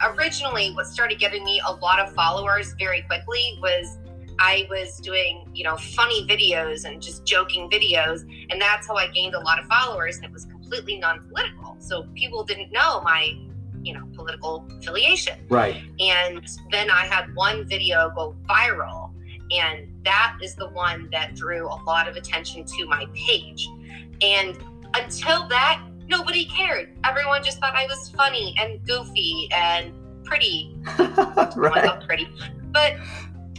[0.03, 3.99] originally what started getting me a lot of followers very quickly was
[4.39, 8.23] I was doing, you know, funny videos and just joking videos.
[8.51, 10.17] And that's how I gained a lot of followers.
[10.17, 11.77] And it was completely non political.
[11.81, 13.37] So people didn't know my,
[13.83, 15.39] you know, political affiliation.
[15.49, 15.83] Right.
[15.99, 19.08] And then I had one video go viral.
[19.51, 23.69] And that is the one that drew a lot of attention to my page.
[24.23, 24.57] And
[24.95, 26.91] until that, nobody cared.
[27.05, 29.93] Everyone just thought I was funny and goofy and
[30.25, 30.77] pretty.
[31.57, 32.01] right.
[32.07, 32.29] pretty.
[32.73, 32.97] But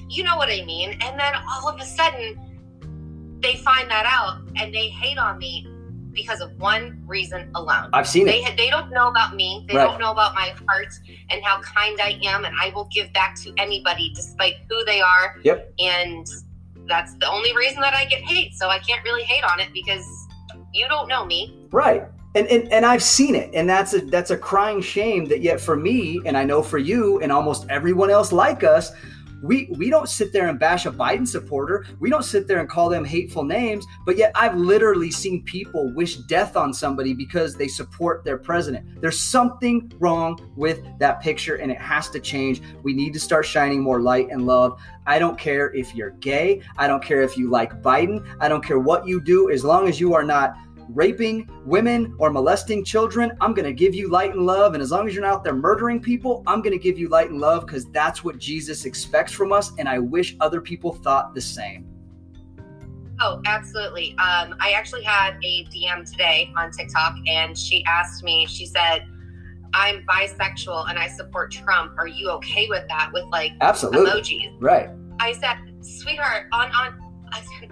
[0.10, 0.98] you know what I mean.
[1.02, 2.40] And then all of a sudden,
[3.42, 5.66] they find that out and they hate on me
[6.20, 7.90] because of one reason alone.
[7.94, 8.58] I've seen they, it.
[8.58, 9.66] They don't know about me.
[9.68, 9.86] They Right.
[9.86, 10.94] don't know about my heart
[11.30, 15.02] and how kind I am, and I will give back to anybody despite who they
[15.02, 15.38] are.
[15.44, 15.74] Yep.
[15.80, 16.28] And
[16.88, 18.54] that's the only reason that I get hate.
[18.56, 20.06] So I can't really hate on it because
[20.74, 21.68] you don't know me.
[21.72, 22.04] Right.
[22.36, 25.60] And, and and I've seen it, and that's a that's a crying shame that yet
[25.60, 28.92] for me, and I know for you, and almost everyone else like us,
[29.42, 31.86] we we don't sit there and bash a Biden supporter.
[32.00, 33.86] We don't sit there and call them hateful names.
[34.06, 39.02] But yet I've literally seen people wish death on somebody because they support their president.
[39.02, 42.62] There's something wrong with that picture, and it has to change.
[42.84, 44.82] We need to start shining more light and love.
[45.06, 46.62] I don't care if you're gay.
[46.78, 48.26] I don't care if you like Biden.
[48.40, 50.56] I don't care what you do, as long as you are not
[50.90, 54.74] raping women or molesting children, I'm going to give you light and love.
[54.74, 57.08] And as long as you're not out there murdering people, I'm going to give you
[57.10, 59.72] light and love because that's what Jesus expects from us.
[59.78, 61.86] And I wish other people thought the same.
[63.22, 64.12] Oh, absolutely.
[64.12, 69.06] Um, I actually had a DM today on TikTok, and she asked me, she said,
[69.74, 71.94] I'm bisexual and I support Trump.
[71.98, 73.12] Are you okay with that?
[73.14, 74.10] With like Absolutely.
[74.10, 74.56] emojis.
[74.60, 74.90] Right.
[75.20, 77.00] I said, sweetheart, on on
[77.32, 77.72] I said,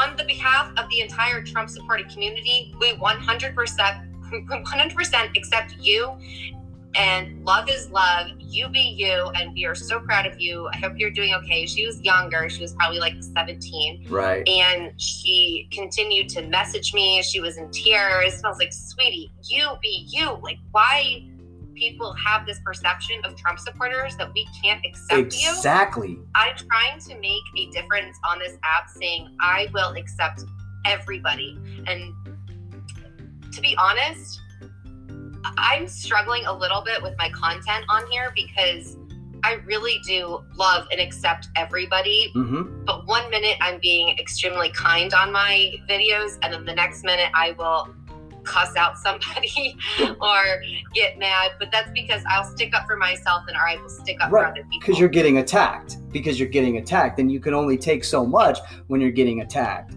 [0.00, 6.16] on the behalf of the entire Trump supported community, we 100% 100% accept you
[6.94, 8.28] and love is love.
[8.38, 10.68] You be you, and we are so proud of you.
[10.72, 11.66] I hope you're doing okay.
[11.66, 14.46] She was younger; she was probably like 17, Right.
[14.48, 17.22] and she continued to message me.
[17.22, 18.42] She was in tears.
[18.44, 20.38] I was like, "Sweetie, you be you.
[20.42, 21.22] Like, why?"
[21.80, 25.48] People have this perception of Trump supporters that we can't accept you.
[25.48, 26.18] Exactly.
[26.34, 30.44] I'm trying to make a difference on this app saying I will accept
[30.84, 31.58] everybody.
[31.86, 32.12] And
[33.50, 34.42] to be honest,
[35.56, 38.98] I'm struggling a little bit with my content on here because
[39.42, 42.30] I really do love and accept everybody.
[42.36, 42.84] Mm-hmm.
[42.84, 47.30] But one minute I'm being extremely kind on my videos, and then the next minute
[47.34, 47.94] I will
[48.40, 49.76] cuss out somebody
[50.20, 50.62] or
[50.94, 51.52] get mad.
[51.58, 54.36] But that's because I'll stick up for myself and or I will stick up for
[54.36, 54.80] Right, other people.
[54.80, 55.98] Because you're getting attacked.
[56.12, 57.18] Because you're getting attacked.
[57.18, 59.94] And you can only take so much when you're getting attacked.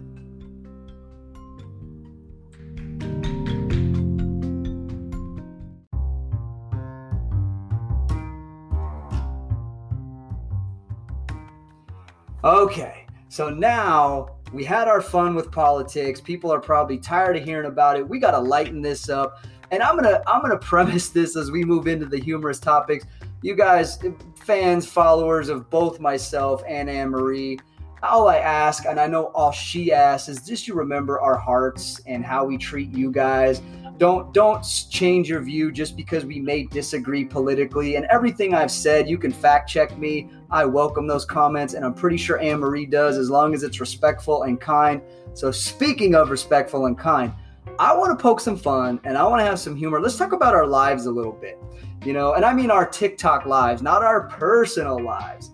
[12.44, 16.20] Okay, so now we had our fun with politics.
[16.20, 18.08] People are probably tired of hearing about it.
[18.08, 19.44] We got to lighten this up.
[19.72, 22.60] And I'm going to I'm going to premise this as we move into the humorous
[22.60, 23.04] topics.
[23.42, 23.98] You guys,
[24.36, 27.60] fans, followers of both myself and Annmarie,
[28.04, 32.00] all I ask, and I know all she asks, is just you remember our hearts
[32.06, 33.60] and how we treat you guys.
[33.96, 37.96] Don't don't change your view just because we may disagree politically.
[37.96, 40.30] And everything I've said, you can fact check me.
[40.50, 44.44] I welcome those comments, and I'm pretty sure Annmarie does, as long as it's respectful
[44.44, 45.00] and kind.
[45.34, 47.32] So speaking of respectful and kind,
[47.78, 50.00] I want to poke some fun and I want to have some humor.
[50.00, 51.58] Let's talk about our lives a little bit,
[52.04, 55.50] you know, and I mean our TikTok lives, not our personal lives.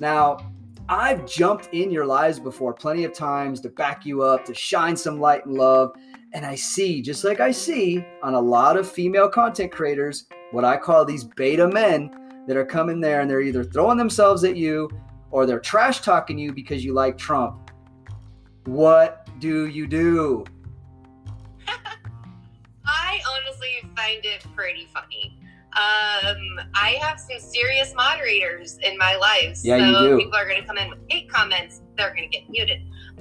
[0.00, 0.38] Now,
[0.88, 4.96] I've jumped in your lives before plenty of times to back you up, to shine
[4.96, 5.92] some light and love.
[6.34, 10.64] And I see, just like I see on a lot of female content creators, what
[10.64, 12.10] I call these beta men
[12.46, 14.90] that are coming there and they're either throwing themselves at you
[15.30, 17.70] or they're trash talking you because you like Trump.
[18.66, 20.44] What do you do?
[22.84, 25.33] I honestly find it pretty funny.
[25.74, 29.58] Um, I have some serious moderators in my life.
[29.64, 30.18] Yeah, so you do.
[30.18, 32.80] people are going to come in with hate comments, they're going to get muted.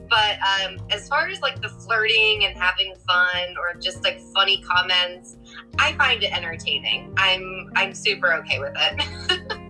[0.10, 4.62] But um, as far as like the flirting and having fun or just like funny
[4.62, 5.38] comments,
[5.80, 7.14] I find it entertaining.
[7.18, 9.58] I'm I'm super okay with it.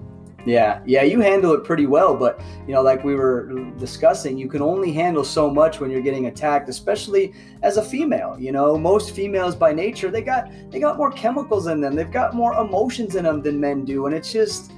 [0.46, 4.50] Yeah, yeah, you handle it pretty well, but you know, like we were discussing, you
[4.50, 8.36] can only handle so much when you're getting attacked, especially as a female.
[8.38, 11.96] You know, most females by nature, they got they got more chemicals in them.
[11.96, 14.74] They've got more emotions in them than men do, and it's just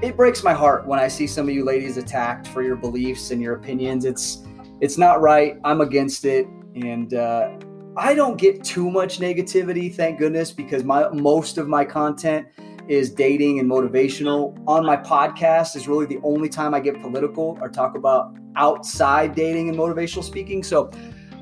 [0.00, 3.30] it breaks my heart when I see some of you ladies attacked for your beliefs
[3.30, 4.06] and your opinions.
[4.06, 4.46] It's
[4.80, 5.58] it's not right.
[5.64, 6.46] I'm against it.
[6.74, 7.50] and uh,
[7.96, 12.46] I don't get too much negativity, thank goodness, because my most of my content
[12.90, 14.60] is dating and motivational.
[14.66, 19.36] On my podcast is really the only time I get political or talk about outside
[19.36, 20.64] dating and motivational speaking.
[20.64, 20.90] So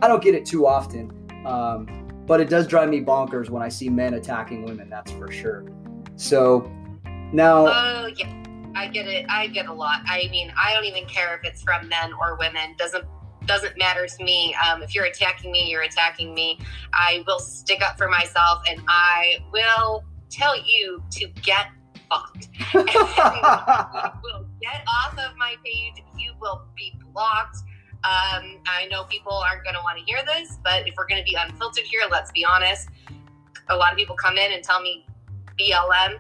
[0.03, 1.11] I don't get it too often.
[1.47, 1.87] Um,
[2.27, 5.65] but it does drive me bonkers when I see men attacking women, that's for sure.
[6.17, 6.71] So
[7.33, 7.67] now.
[7.67, 8.35] Oh, yeah.
[8.75, 9.25] I get it.
[9.31, 10.03] I get a lot.
[10.07, 12.75] I mean, I don't even care if it's from men or women.
[12.77, 13.07] Doesn't
[13.47, 14.55] doesn't matter to me.
[14.55, 16.61] Um, if you're attacking me, you're attacking me.
[16.93, 21.67] I will stick up for myself, and I will tell you to get
[22.09, 22.49] fucked.
[22.75, 22.83] you
[24.23, 26.03] will get off of my page.
[26.17, 27.59] You will be blocked.
[28.05, 31.21] Um, I know people aren't going to want to hear this, but if we're going
[31.21, 32.89] to be unfiltered here, let's be honest.
[33.71, 35.05] A lot of people come in and tell me
[35.59, 36.19] BLM.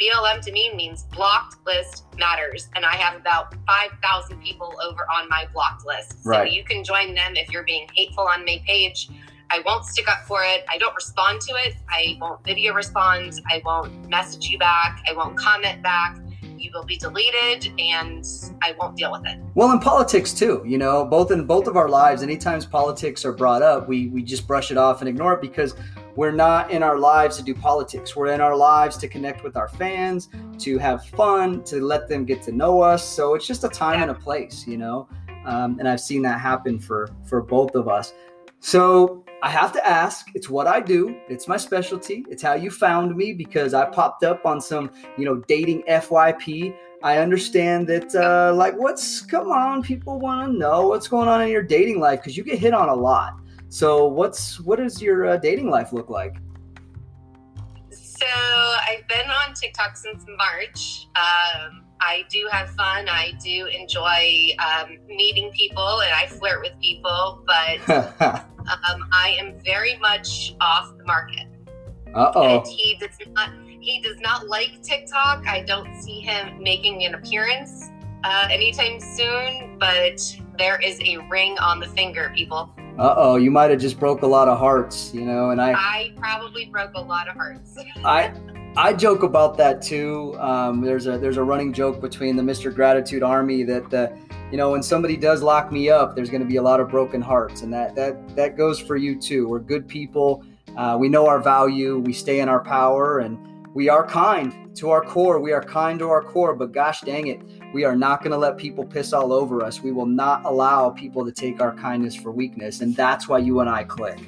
[0.00, 2.68] BLM to me means blocked list matters.
[2.76, 6.22] And I have about 5,000 people over on my blocked list.
[6.22, 9.08] So you can join them if you're being hateful on my page.
[9.50, 10.64] I won't stick up for it.
[10.68, 11.76] I don't respond to it.
[11.88, 13.40] I won't video respond.
[13.48, 15.02] I won't message you back.
[15.08, 16.18] I won't comment back.
[16.58, 18.24] You will be deleted and
[18.62, 19.38] I won't deal with it.
[19.54, 23.32] Well, in politics too, you know, both in both of our lives, anytime politics are
[23.32, 25.74] brought up, we we just brush it off and ignore it because
[26.16, 28.16] we're not in our lives to do politics.
[28.16, 30.30] We're in our lives to connect with our fans,
[30.60, 33.06] to have fun, to let them get to know us.
[33.06, 35.08] So it's just a time and a place, you know.
[35.44, 38.14] Um, and I've seen that happen for for both of us.
[38.60, 40.26] So I have to ask.
[40.34, 41.16] It's what I do.
[41.28, 42.24] It's my specialty.
[42.28, 46.74] It's how you found me because I popped up on some, you know, dating FYP.
[47.02, 49.82] I understand that, uh, like, what's come on?
[49.82, 52.72] People want to know what's going on in your dating life because you get hit
[52.72, 53.34] on a lot.
[53.68, 56.36] So, what's what does your uh, dating life look like?
[57.90, 61.06] So I've been on TikTok since March.
[61.16, 63.08] Um, I do have fun.
[63.08, 69.58] I do enjoy um, meeting people and I flirt with people, but um, I am
[69.64, 71.46] very much off the market.
[72.14, 72.64] Uh oh.
[72.66, 73.50] He does not.
[73.80, 75.46] He does not like TikTok.
[75.46, 77.90] I don't see him making an appearance
[78.24, 79.78] uh, anytime soon.
[79.78, 80.20] But
[80.58, 82.70] there is a ring on the finger, people.
[82.98, 83.36] Uh oh.
[83.36, 85.50] You might have just broke a lot of hearts, you know.
[85.50, 87.76] And I, I probably broke a lot of hearts.
[88.04, 88.32] I
[88.78, 90.36] I joke about that too.
[90.38, 92.74] Um, there's a there's a running joke between the Mr.
[92.74, 94.08] Gratitude Army that uh,
[94.50, 96.90] you know when somebody does lock me up, there's going to be a lot of
[96.90, 99.48] broken hearts, and that that that goes for you too.
[99.48, 100.44] We're good people.
[100.76, 102.00] Uh, we know our value.
[102.00, 103.38] We stay in our power, and
[103.74, 105.40] we are kind to our core.
[105.40, 106.54] We are kind to our core.
[106.54, 107.40] But gosh dang it,
[107.72, 109.80] we are not going to let people piss all over us.
[109.80, 113.60] We will not allow people to take our kindness for weakness, and that's why you
[113.60, 114.18] and I click.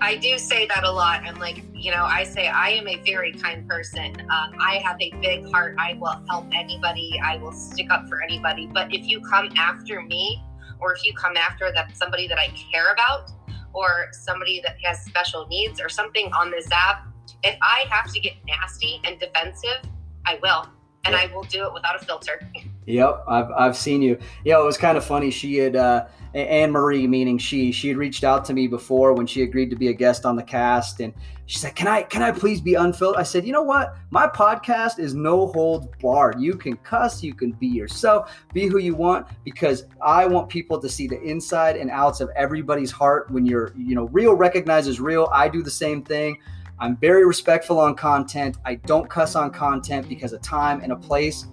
[0.00, 1.22] I do say that a lot.
[1.24, 4.20] I'm like, you know, I say I am a very kind person.
[4.20, 5.76] Um, I have a big heart.
[5.78, 7.18] I will help anybody.
[7.22, 8.68] I will stick up for anybody.
[8.72, 10.42] But if you come after me,
[10.78, 13.30] or if you come after that somebody that I care about,
[13.72, 17.06] or somebody that has special needs, or something on this app,
[17.42, 19.90] if I have to get nasty and defensive,
[20.26, 20.66] I will,
[21.04, 22.40] and I will do it without a filter.
[22.86, 24.16] Yep, I've, I've seen you.
[24.44, 25.30] Yeah, it was kind of funny.
[25.32, 29.42] She had uh, Annmarie, meaning she, she had reached out to me before when she
[29.42, 31.12] agreed to be a guest on the cast, and
[31.46, 33.96] she said, "Can I can I please be unfiltered?" I said, "You know what?
[34.10, 36.40] My podcast is no holds barred.
[36.40, 40.80] You can cuss, you can be yourself, be who you want, because I want people
[40.80, 43.30] to see the inside and outs of everybody's heart.
[43.32, 45.28] When you're you know real recognizes real.
[45.32, 46.38] I do the same thing."
[46.78, 48.58] I'm very respectful on content.
[48.66, 51.46] I don't cuss on content because of time and a place.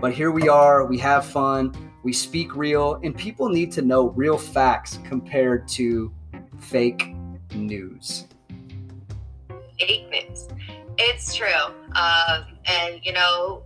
[0.00, 4.08] But here we are, we have fun, we speak real, and people need to know
[4.10, 6.10] real facts compared to
[6.58, 7.14] fake
[7.54, 8.26] news.
[9.78, 10.48] fake news.
[10.96, 11.74] It's true.
[11.94, 13.62] Um, and, you know,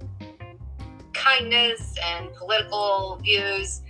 [1.13, 3.83] kindness and political views,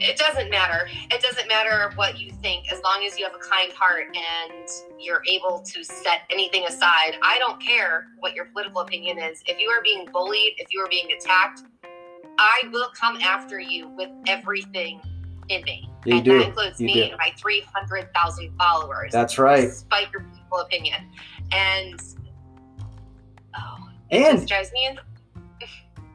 [0.00, 0.88] it doesn't matter.
[1.10, 4.68] It doesn't matter what you think as long as you have a kind heart and
[4.98, 7.16] you're able to set anything aside.
[7.22, 9.42] I don't care what your political opinion is.
[9.46, 11.62] If you are being bullied, if you are being attacked,
[12.38, 15.00] I will come after you with everything
[15.48, 15.88] in me.
[16.06, 16.38] You and do.
[16.38, 17.02] that includes You me do.
[17.02, 19.68] and my 300,000 followers That's right.
[19.68, 21.10] despite your political opinion.
[21.52, 22.00] And
[23.58, 24.98] oh, And drives me in.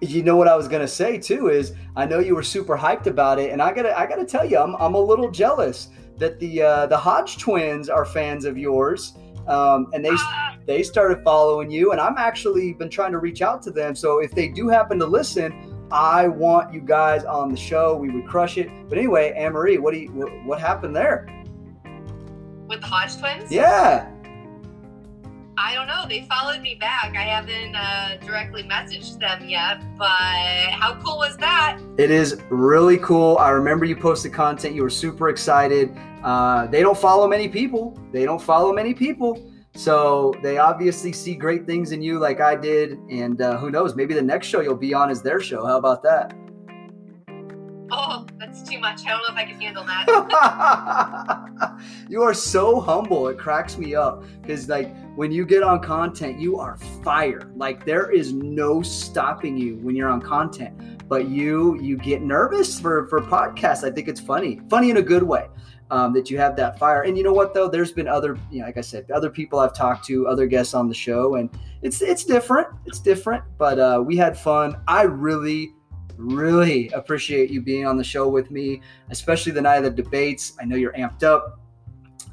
[0.08, 3.08] You know what I was gonna say too is I know you were super hyped
[3.08, 6.39] about it, and I gotta I gotta tell you I'm I'm a little jealous that
[6.39, 9.14] the uh, the Hodge twins are fans of yours,
[9.47, 13.41] um, and they Ah, they started following you, and I'm actually been trying to reach
[13.41, 13.95] out to them.
[13.95, 17.95] So if they do happen to listen, I want you guys on the show.
[17.95, 18.70] We would crush it.
[18.89, 21.28] But anyway, Annmarie, what do you what, what happened there?
[22.68, 23.51] with the Hodge twins?
[23.51, 24.10] Yeah,
[25.58, 26.06] I don't know.
[26.08, 27.16] They followed me back.
[27.16, 31.80] I haven't uh, directly messaged them yet, but how cool was that?
[31.97, 33.38] It is really cool.
[33.38, 34.76] I remember you posted content.
[34.76, 35.95] You were super excited.
[36.24, 37.97] Uh, they don't follow many people.
[38.12, 39.49] They don't follow many people.
[39.76, 42.97] So they obviously see great things in you, like I did.
[43.10, 43.95] And uh, who knows?
[43.95, 45.66] Maybe the next show you'll be on is their show.
[45.66, 46.34] How about that?
[47.91, 49.06] Oh, that's too much.
[49.06, 50.10] I don't know if I can handle that.
[52.10, 53.28] you are so humble.
[53.28, 57.49] It cracks me up because, like, when you get on content, you are fire.
[57.55, 61.07] Like, there is no stopping you when you're on content.
[61.07, 63.84] But you, you get nervous for for podcasts.
[63.84, 65.47] I think it's funny, funny in a good way.
[65.91, 67.03] Um, that you have that fire.
[67.03, 67.70] And you know what though?
[67.70, 70.74] There's been other, you know, like I said, other people I've talked to, other guests
[70.74, 71.47] on the show, and
[71.84, 72.68] it's it's different.
[72.88, 74.78] It's different, but uh, we had fun.
[74.88, 75.76] I really
[76.18, 80.53] really appreciate you being on the show with me, especially the night of the debates.
[80.59, 81.59] I know you're amped up.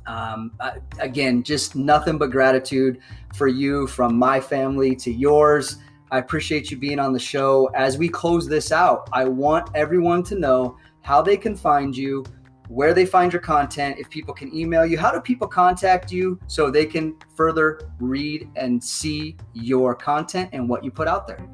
[0.06, 0.52] Um,
[0.98, 2.98] again, just nothing but gratitude
[3.34, 5.78] for you from my family to yours.
[6.10, 7.70] I appreciate you being on the show.
[7.74, 12.24] As we close this out, I want everyone to know how they can find you,
[12.68, 16.38] where they find your content, if people can email you, how do people contact you
[16.46, 21.46] so they can further read and see your content and what you put out there?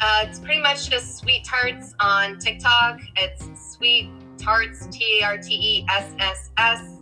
[0.00, 3.00] Uh, it's pretty much just Sweettartesss on TikTok.
[3.16, 6.97] It's Sweet Tarts, T A R T E S S S.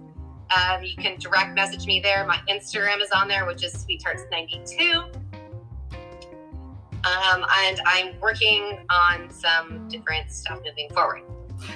[0.55, 2.27] Um, you can direct message me there.
[2.27, 5.05] My Instagram is on there, which is Sweet Tarts 92.
[7.05, 11.23] Um, and I'm working on some different stuff moving forward.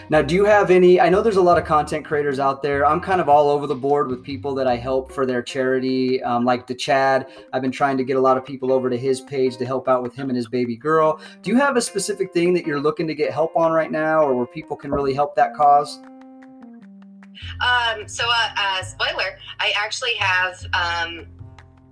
[0.08, 1.00] Now, do you have any?
[1.00, 2.84] I know there's a lot of content creators out there.
[2.84, 6.22] I'm kind of all over the board with people that I help for their charity,
[6.22, 7.28] um, like the Chad.
[7.52, 9.88] I've been trying to get a lot of people over to his page to help
[9.88, 11.20] out with him and his baby girl.
[11.42, 14.22] Do you have a specific thing that you're looking to get help on right now,
[14.22, 16.00] or where people can really help that cause?
[17.60, 21.26] Um, so, uh, uh, spoiler, I actually have um,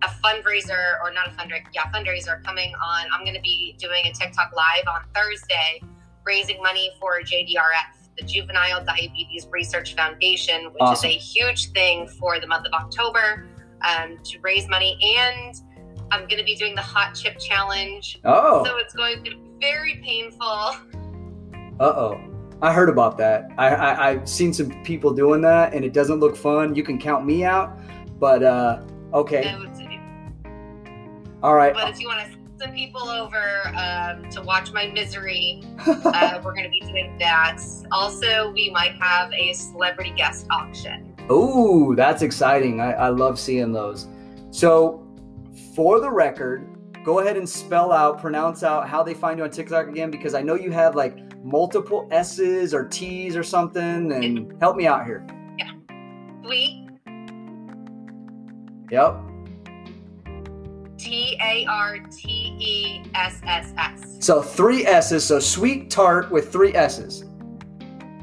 [0.03, 3.07] a fundraiser, or not a fundraiser, yeah, fundraiser coming on.
[3.12, 5.82] I'm going to be doing a TikTok live on Thursday
[6.24, 11.11] raising money for JDRF, the Juvenile Diabetes Research Foundation, which awesome.
[11.11, 13.47] is a huge thing for the month of October
[13.82, 14.99] um, to raise money.
[15.18, 15.55] And
[16.11, 18.20] I'm going to be doing the Hot Chip Challenge.
[18.24, 18.64] Oh.
[18.64, 20.76] So it's going to be very painful.
[21.80, 22.28] Uh oh.
[22.61, 23.51] I heard about that.
[23.57, 26.75] I, I have seen some people doing that, and it doesn't look fun.
[26.75, 27.79] You can count me out,
[28.19, 28.83] but uh,
[29.15, 29.55] okay.
[31.41, 31.73] All right.
[31.73, 35.63] But if you want to send some people over um, to watch my misery.
[35.87, 37.63] uh, we're going to be doing that.
[37.93, 41.15] Also, we might have a celebrity guest auction.
[41.31, 42.81] Oh, that's exciting.
[42.81, 44.09] I, I love seeing those.
[44.51, 45.07] So,
[45.77, 46.67] for the record,
[47.05, 50.35] go ahead and spell out, pronounce out how they find you on TikTok again, because
[50.35, 55.05] I know you have like multiple S's or T's or something, and help me out
[55.07, 55.27] here.
[55.59, 55.71] Yeah.
[56.43, 56.89] Sweet.
[58.91, 59.21] Yep.
[60.99, 64.17] T A R T E S S S.
[64.21, 65.25] So three S's.
[65.25, 67.25] So sweet tart with three S's.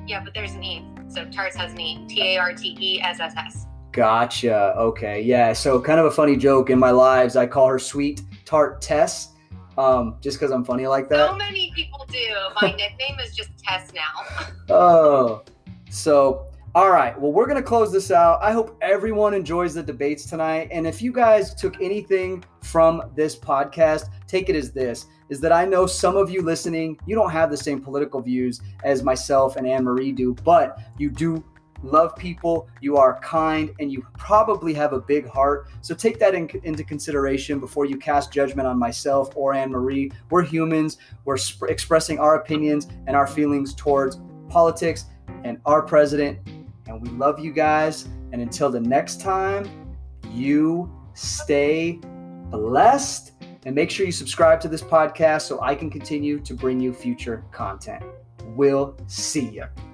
[0.07, 0.85] Yeah, but there's an E.
[1.07, 2.05] So tarts has an E.
[2.07, 3.65] T A R T E S S S.
[3.93, 4.75] Gotcha.
[4.77, 5.21] Okay.
[5.21, 5.53] Yeah.
[5.53, 7.37] So kind of a funny joke in my lives.
[7.37, 9.29] I call her sweet tart Tess.
[9.77, 11.31] Um, just because I'm funny like that.
[11.31, 12.33] So many people do.
[12.61, 14.45] My nickname is just Tess now.
[14.69, 15.43] oh,
[15.89, 17.17] so all right.
[17.19, 18.39] Well, we're going to close this out.
[18.41, 20.67] I hope everyone enjoys the debates tonight.
[20.71, 25.51] And if you guys took anything from this podcast, take it as this is that
[25.51, 29.55] I know some of you listening, you don't have the same political views as myself
[29.55, 31.43] and Annmarie do, but you do
[31.83, 35.67] love people, you are kind, and you probably have a big heart.
[35.81, 40.13] So take that in, into consideration before you cast judgment on myself or Annmarie.
[40.29, 44.19] We're humans, we're sp- expressing our opinions and our feelings towards
[44.49, 45.05] politics
[45.43, 46.39] and our president
[46.87, 48.07] and we love you guys.
[48.31, 49.95] And until the next time,
[50.31, 51.99] you stay
[52.49, 53.31] blessed
[53.65, 56.93] and make sure you subscribe to this podcast so I can continue to bring you
[56.93, 58.03] future content.
[58.55, 59.84] We'll see you.